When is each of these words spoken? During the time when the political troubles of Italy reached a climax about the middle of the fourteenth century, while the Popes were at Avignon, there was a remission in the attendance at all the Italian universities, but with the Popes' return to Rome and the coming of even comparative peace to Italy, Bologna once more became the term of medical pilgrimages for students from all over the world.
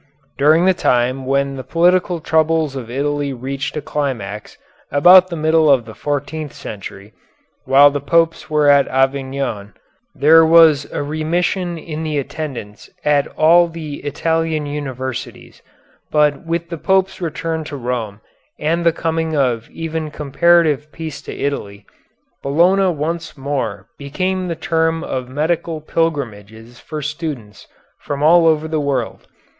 During 0.35 0.65
the 0.65 0.73
time 0.73 1.27
when 1.27 1.57
the 1.57 1.63
political 1.63 2.19
troubles 2.21 2.75
of 2.75 2.89
Italy 2.89 3.33
reached 3.33 3.77
a 3.77 3.83
climax 3.83 4.57
about 4.91 5.27
the 5.27 5.35
middle 5.35 5.69
of 5.69 5.85
the 5.85 5.93
fourteenth 5.93 6.53
century, 6.53 7.13
while 7.65 7.91
the 7.91 8.01
Popes 8.01 8.49
were 8.49 8.67
at 8.67 8.87
Avignon, 8.87 9.75
there 10.15 10.43
was 10.43 10.91
a 10.91 11.03
remission 11.03 11.77
in 11.77 12.01
the 12.01 12.17
attendance 12.17 12.89
at 13.05 13.27
all 13.37 13.67
the 13.67 13.97
Italian 13.97 14.65
universities, 14.65 15.61
but 16.09 16.47
with 16.47 16.69
the 16.69 16.79
Popes' 16.79 17.21
return 17.21 17.63
to 17.65 17.77
Rome 17.77 18.21
and 18.57 18.83
the 18.83 18.91
coming 18.91 19.35
of 19.37 19.69
even 19.69 20.09
comparative 20.09 20.91
peace 20.91 21.21
to 21.21 21.31
Italy, 21.31 21.85
Bologna 22.41 22.87
once 22.89 23.37
more 23.37 23.87
became 23.99 24.47
the 24.47 24.55
term 24.55 25.03
of 25.03 25.29
medical 25.29 25.79
pilgrimages 25.79 26.79
for 26.79 27.03
students 27.03 27.67
from 27.99 28.23
all 28.23 28.47
over 28.47 28.67
the 28.67 28.79
world. 28.81 29.27